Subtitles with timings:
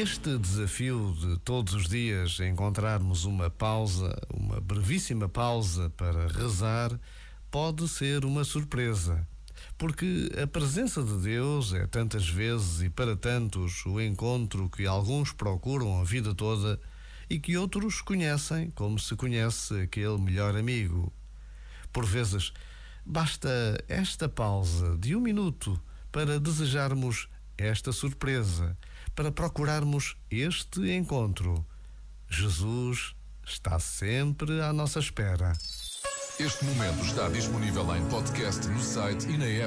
[0.00, 6.96] Este desafio de todos os dias encontrarmos uma pausa, uma brevíssima pausa para rezar,
[7.50, 9.26] pode ser uma surpresa.
[9.76, 15.32] Porque a presença de Deus é tantas vezes e para tantos o encontro que alguns
[15.32, 16.78] procuram a vida toda
[17.28, 21.12] e que outros conhecem como se conhece aquele melhor amigo.
[21.92, 22.52] Por vezes,
[23.04, 23.48] basta
[23.88, 25.76] esta pausa de um minuto
[26.12, 28.78] para desejarmos esta surpresa
[29.14, 31.66] para procurarmos este encontro.
[32.30, 35.52] Jesus está sempre à nossa espera.
[36.38, 39.66] Este momento está disponível em podcast no site e na app.